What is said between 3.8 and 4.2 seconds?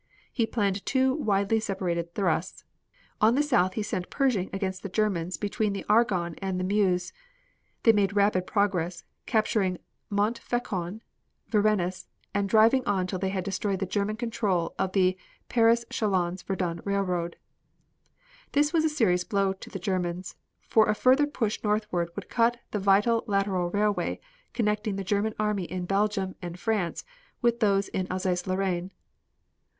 sent